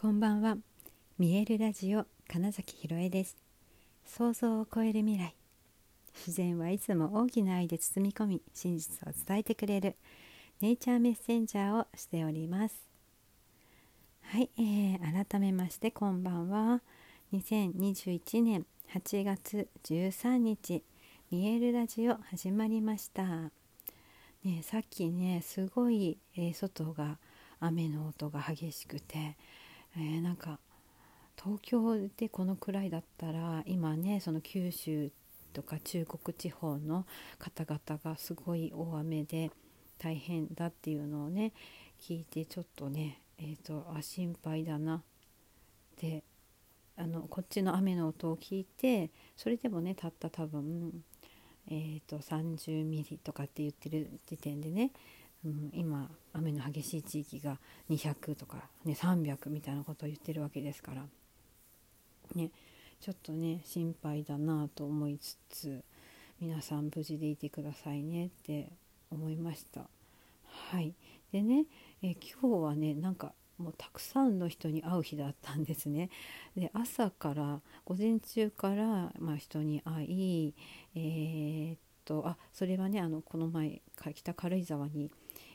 [0.00, 0.56] こんばんは。
[1.18, 3.36] 見えるラジオ金崎ひろえです。
[4.06, 5.34] 想像を超える未来。
[6.14, 9.96] 自然はいつも大きな愛で包み込み真実を伝えてくれる
[10.62, 12.82] ネイチャーメッセンジャーをしております。
[14.22, 16.80] はい、えー、改めましてこんばんは。
[17.34, 18.64] 2021年
[18.94, 20.82] 8月13日
[21.30, 23.52] 見えるラジオ始まりました。
[24.44, 27.18] ねさっきねすごい、えー、外が
[27.60, 29.36] 雨の音が激しくて
[29.96, 30.58] えー、なんか
[31.42, 35.10] 東京でこのくらいだったら今ねその九州
[35.52, 37.06] とか中国地方の
[37.38, 39.50] 方々がすごい大雨で
[39.98, 41.52] 大変だっていうのをね
[42.00, 44.96] 聞いてちょっとねえーと、あ心配だな。
[44.96, 45.00] っ
[45.96, 46.22] て
[46.96, 51.02] あのこっちの雨の音を聞いてそれでもねたった多分、
[51.68, 54.92] えーと30ミリとかって言ってる時点でね
[55.44, 57.58] うん、今雨の激しい地域が
[57.88, 61.04] 200とか、ね、300みたいなことを言ってるわけですから、
[62.34, 62.50] ね、
[63.00, 65.82] ちょっとね心配だなと思いつつ
[66.40, 68.68] 皆さん無事でいてくださいねって
[69.10, 69.88] 思いました。
[70.46, 70.94] はい
[71.32, 71.66] でね
[72.02, 76.10] え今日はねなんかもうたくさんの人に会う日だったんですね。
[76.56, 80.54] で朝から午前中から、まあ、人に会い、
[80.94, 83.82] えー、っとあそれはねあのこの前
[84.14, 85.10] 北軽井沢に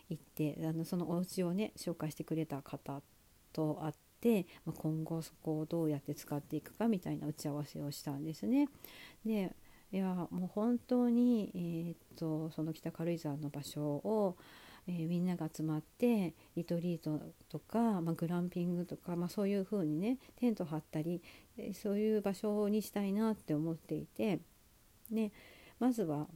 [0.10, 3.02] 行ってあのそのお家をね紹介してくれた方
[3.54, 8.70] と会って、まあ、今後そこをどうやって使っていくかみたいな打ち合わせをしたんですね。
[9.26, 9.56] で
[9.92, 14.36] いやもう本当に、えー、っとその北軽井沢の場所を、
[14.88, 21.22] えー、みんなが集まってリトリートとか、まあ、グランピングとか、まあ、そういう風にねテント張ったり
[21.74, 24.40] そういう場所にしたいなって思っていて、
[25.12, 25.32] ね、
[25.80, 26.28] まずは、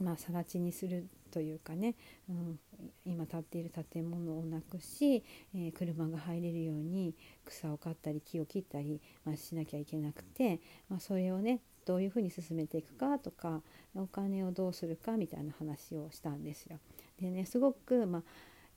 [0.00, 1.96] まあ、更地にするというかね、
[2.28, 2.60] うん、
[3.04, 13.62] 今建っている建物をなくし、えー、車が入れるように草を刈ったり木を切ったり、まあ、しなきゃいけなくて、まあ、それをねどういうふうに進めていくかとか
[13.96, 16.78] お金をどうするかみたいな話をしたんですよ。
[17.20, 18.22] でねすごく、まあ、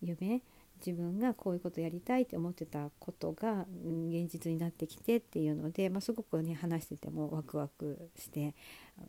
[0.01, 0.41] 夢
[0.85, 3.65] 自分がこういうことやりたいって思ってたことが、
[4.09, 8.55] 現実になってきてっていうので、まあ、すごくね話しててもワクワクして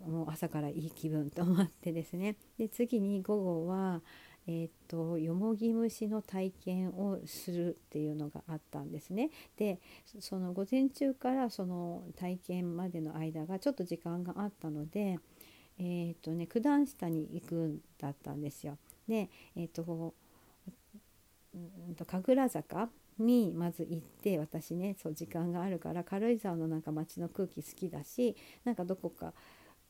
[0.07, 4.01] もう朝からいい気分と思ってですねで次に午後は、
[4.47, 9.31] えーと、よもぎ虫の体験をするっていうのがあったんですね。
[9.57, 9.81] で
[10.21, 15.19] その午前中からその体験までの間がちょっと時間があったので、
[15.79, 18.79] えーとね、九段下に行くんだったんですよ。
[19.09, 20.15] で、えーと
[21.97, 29.33] と神楽坂にまず行って私ねそう時間があるから軽井沢のなんか街の空気好きだしなんかどこか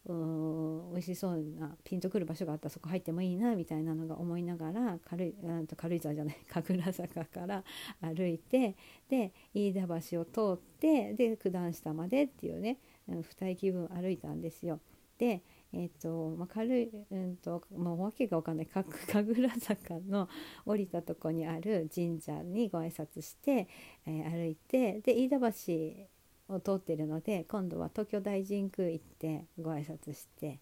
[0.05, 5.33] うん美味しそうなピンとくる場所があったらそこ入ってもいいなみたいなのが思いながら軽い
[5.67, 7.63] と軽井沢じゃない 神楽坂から
[7.99, 8.75] 歩いて
[9.09, 12.77] で飯田橋を通ってで九段下までっていうね
[13.07, 14.79] 二駅分歩いたんですよ。
[15.17, 15.41] で
[15.73, 18.67] えーとまあ、軽い、うんともう訳が分かんない。
[19.11, 20.29] 神楽坂の
[20.65, 23.67] 降りたとこにある神社にご挨拶して、
[24.05, 30.59] えー、歩いてで飯田橋を通ってるので今度は東京大神宮行ってご挨拶して、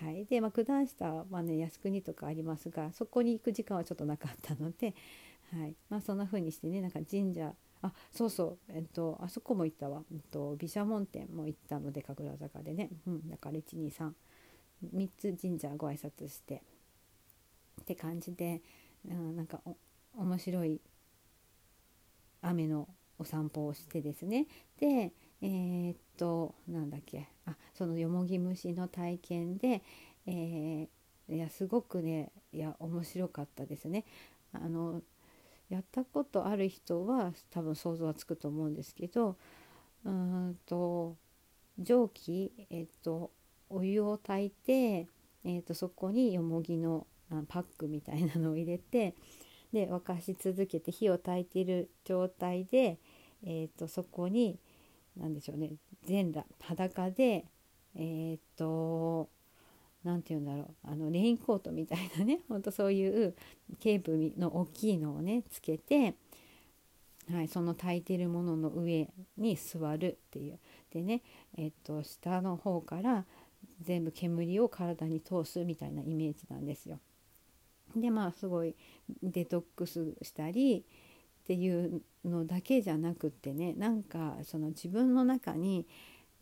[0.00, 0.24] はい。
[0.26, 4.94] でまあ、九段下はね靖国とかありますがそこに行く時間はちょっとなかったので、
[5.52, 5.76] はい。
[5.88, 8.58] まあ、そんな風にしてねなんか神社あそうそう。
[8.68, 14.12] えっとあそこも行ったわ、えっと、毘沙門天も行ったので神楽坂でね、うん、だから123
[14.84, 16.62] 3つ神社ご挨拶して
[17.80, 18.60] って感じで、
[19.08, 19.60] うん、なんか
[20.16, 20.80] 面白い
[22.42, 22.88] 雨の
[23.18, 24.46] お散歩をしてですね
[24.78, 29.82] でえー、っとなんだっけあそのよもぎ虫の体験で、
[30.26, 34.04] えー、いやすごくねいや面白かったですね。
[34.52, 35.02] あの
[35.68, 39.36] やったことある人は多分想像はつくと思うんですけど
[40.04, 41.16] うんと
[41.78, 43.30] 蒸気、えっと、
[43.70, 45.08] お湯を炊いて、
[45.44, 47.06] えっと、そこによもぎの
[47.48, 49.14] パックみたいなのを入れて
[49.72, 52.98] で沸かし続けて火を焚いている状態で、
[53.44, 54.58] えっと、そこに
[55.16, 55.72] 何でしょうね
[56.04, 57.46] 全裸裸で
[57.98, 59.28] えー、と
[60.04, 63.34] 何て言うんだろうあのレインコートみたいなね ほんとそういう
[63.80, 66.14] ケープの大きいのをねつけて、
[67.30, 70.58] はい、その炊いてるものの上に座るっていう。
[70.90, 71.22] でね
[71.56, 73.26] えっと下の方から
[73.82, 77.00] 全部煙を体に通すみたいなイメージなんですよ。
[77.94, 78.74] でまあすごい
[79.22, 80.84] デトックスしたり
[81.44, 85.86] っていうのだけじゃなくってねなんかその自分の中に、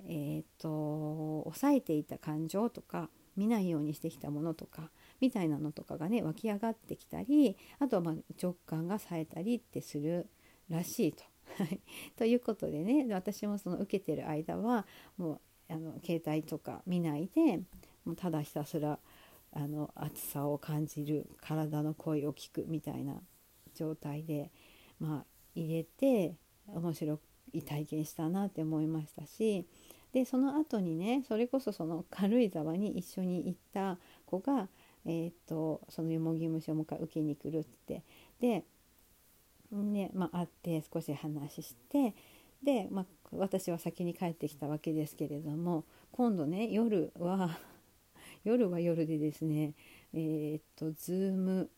[0.08, 4.90] えーと、抑えていた感情とか見ないようにしてきたものとか
[5.20, 10.28] みたいなのとかがね湧き上がってきたりあとはま直感が冴えたりってする
[10.70, 11.24] らしいと。
[12.16, 14.86] ということでね私もその受けてる間は
[15.18, 15.40] もう
[15.70, 17.60] あの携帯とか見ないで
[18.16, 18.98] ただひたすら
[19.52, 23.14] あの暑さを感じる体の声を聞くみたいな
[23.74, 24.50] 状態で、
[24.98, 25.24] まあ、
[25.54, 26.34] 入れて
[26.66, 27.20] 面白
[27.52, 29.66] い体験したなって思いましたし
[30.12, 34.68] でその後にねそれこそその軽井沢に一緒に行った子が、
[35.06, 38.02] えーと、そのよもぎ虫をもう一回受けに来るって
[38.40, 38.64] で、
[39.72, 42.14] ねまあ、会って少し話して
[42.62, 43.06] で、まあ、
[43.38, 47.58] 私は先に帰ってきたわけですけれども今度ね夜は
[48.44, 49.74] 夜は夜でですね
[50.12, 51.68] えー、っと Zoom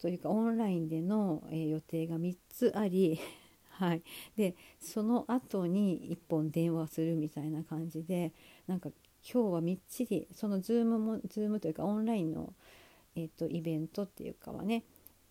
[0.00, 3.18] というかオンラインでの、えー、予定が3つあり
[3.70, 4.02] はい、
[4.36, 8.32] でその後に1本電話するみたいな感じで
[8.66, 8.90] なんか
[9.24, 12.52] 今日はみっちりその Zoom も Zoom というかオンラインの、
[13.16, 14.84] えーと、イベントっていうかはね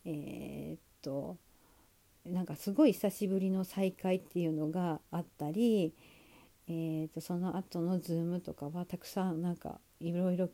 [0.05, 1.37] えー、っと
[2.41, 5.93] なんかすごい久しぶりの再会っていうのがあったり、
[6.67, 10.49] えーと、その後の Zoom とかはたくさんなんかいろいろ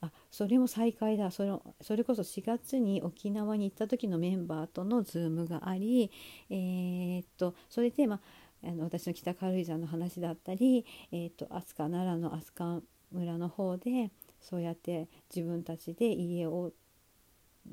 [0.00, 1.30] あそれも再会だ。
[1.30, 6.10] それそれこそ4月に沖縄に行った時のメンバーとの Zoom があり、
[6.48, 8.18] えー、っとそれで、ま
[8.64, 12.82] あ、あの私の北軽井沢の話だったり、えー、と飛鳥奈良の飛鳥
[13.12, 14.10] 村の方で
[14.40, 16.72] そうやって自分たちで家を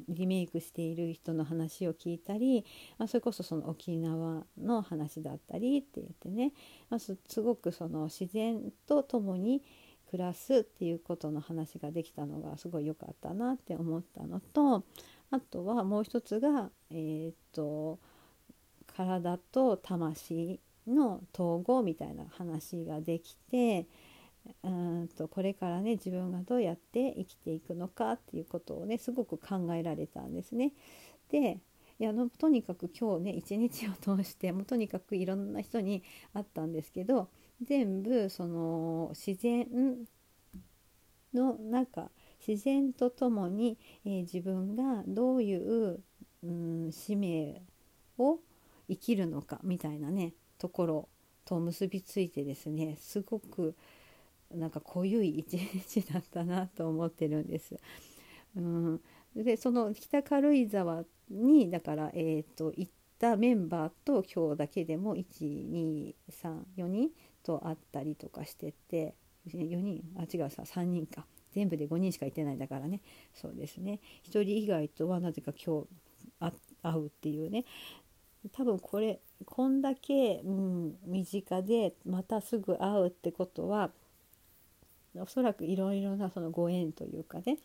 [0.08, 2.66] リメイクしている人の話を聞いたり、
[2.98, 6.54] まあ、それこそその沖縄の話だったりって言ってね、
[6.90, 9.64] まあ、すごくその自然と共に
[10.10, 14.84] 暮らすっていうことの話ができたのがすごい良かったなって思ったのと
[15.32, 18.00] あとはもう一つが、えー、っと
[18.88, 23.86] 体と魂の統合みたいな話ができて
[24.64, 30.74] うんとこれからね自分がどうやって生きていくのかっていうことをねすごく考えられたんですね。
[31.32, 31.60] で
[32.00, 36.04] いやのとにかく今日ね一日を通してもうとにかくいろんな人に
[36.34, 37.30] 会ったんですけど
[37.62, 39.68] 全部その自然
[41.34, 42.10] の中
[42.48, 46.00] 自然とともに、えー、自分がどういう、
[46.44, 47.62] うん、使命
[48.18, 48.40] を
[48.88, 51.10] 生きるのかみたいなねところ
[51.46, 53.76] と結びついてですねすごく
[54.54, 57.78] なんか濃ゆい一日だったなと思ってるんです。
[58.56, 59.02] うん、
[59.36, 67.10] でその北軽井沢にだから、えーと、行ったメンバーと今日だけでも1234人
[67.44, 69.14] と会ったりとかしてて
[69.48, 70.04] 4人？
[70.18, 71.26] あ違うさ3人か。
[71.52, 73.02] 全部で5人しかいてないだからね。
[73.34, 74.00] そうですね。
[74.28, 75.88] 1人以外とはなぜか今日
[76.84, 77.66] 会うっていうね。
[78.54, 83.92] 多分これこんだけ、うん、身近でまたすぐ会うってことは
[85.16, 87.58] おそらくいろいろなそのご縁というかね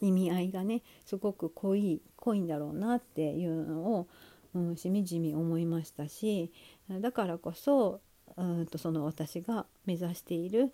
[0.00, 4.08] 意味合いがねすごく濃い濃いんだろうなっていうのを、
[4.54, 6.52] うん、しみじみ思いましたし
[6.88, 8.00] だからこそ
[8.36, 10.72] うんとその私が目指している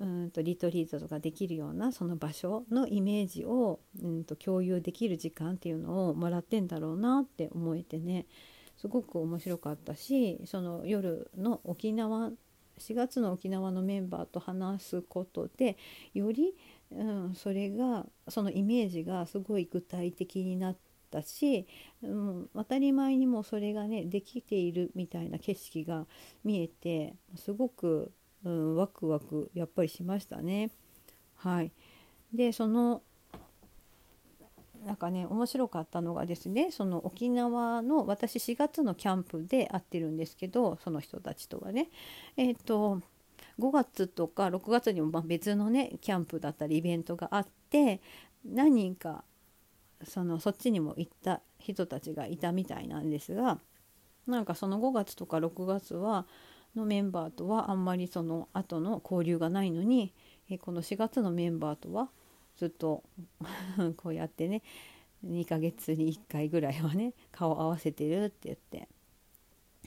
[0.00, 8.26] うんとリトリートとかできるようなその場所のイメージをうんと共有できる時間っていうのをもらってんだろうなって思えてね
[8.76, 12.30] すごく面白かったしその夜の沖縄
[12.78, 15.76] 4月の沖縄のメンバーと話すことで
[16.14, 16.54] より、
[16.90, 20.76] うん、それがそのイメージがすごい具体的になっ
[21.10, 21.66] たし、
[22.02, 26.06] うん、当たり前にもそれがねできているみたいな景色が
[26.44, 28.12] 見えてすごく、
[28.44, 30.70] うん、ワクワクやっぱりしましたね。
[31.36, 31.72] はい、
[32.32, 33.02] でその
[34.88, 41.90] なんかね面白かったのがですねその沖縄の私4月のキャンプで会ってるんですけどその人たちとはね。
[42.38, 43.02] えっ、と
[43.58, 48.00] 5月とか6月にもま別のねキャンプだったりイベントがあって
[48.46, 49.24] 何人か
[50.04, 53.58] そのそっちにも行った人たちがいたみたいなんですが
[54.26, 56.24] なんかその5月とか6月は
[56.74, 60.14] のメンバーとはあんまりその後の交流がないのに
[60.48, 62.08] えこの4月のメンバーとは
[62.58, 63.02] ずっと
[63.96, 64.62] こうやってね
[65.26, 68.88] 2ヶ月に1回ぐらいはね顔合わせてるって言って。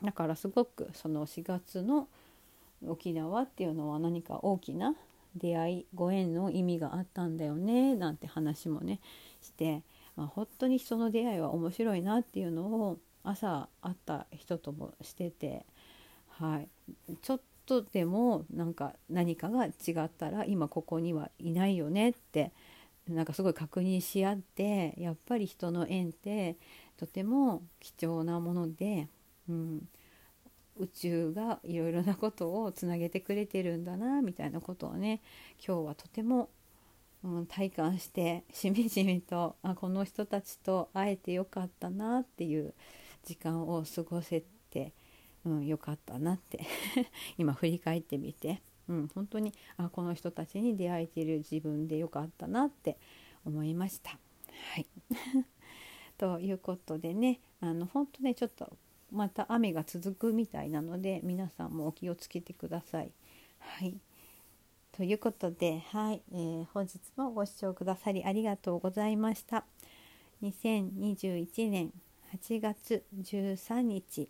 [0.03, 2.07] だからすごくその4月の
[2.87, 4.95] 沖縄っていうのは何か大きな
[5.35, 8.99] 出会いご縁の意味があったんだよねなんて話もね
[9.41, 9.83] して、
[10.15, 15.65] まあ、本当にその出会いは面白いなっていうのを朝会った人ともしてて、
[16.29, 16.67] はい、
[17.21, 19.71] ちょっとでもなんか何かが違
[20.03, 22.51] ったら今ここにはいないよねって
[23.07, 26.57] なんかすごい確認し合ってやっぱり人の縁って
[26.97, 29.07] とても貴重なもので、
[29.47, 29.87] うん、
[30.77, 35.21] 宇宙がいろいろなことをつなげてくれてるんだなみたいなことをね
[35.65, 36.49] 今日はとても、
[37.23, 42.73] うん、体感してしみじみとあこの人たちと会えてよかったなっていう
[43.23, 44.93] 時間を過ごせて、
[45.45, 46.65] うん、よかったなって
[47.37, 52.97] 今振り返ってみて、うん、本当にあこの人たちに出会えてる自分でよかったなって
[53.45, 54.19] 思いました。
[54.73, 54.87] はい
[56.17, 58.77] ということでねあの本当ねちょっと
[59.11, 63.11] また雨が続くみたいなので皆さんもお気をつけてください。
[63.59, 63.99] はい
[64.91, 69.65] ということで、はいえー、本日もご視聴くださりありがとうございました。
[70.43, 71.93] 2021年
[72.33, 74.29] 8月13日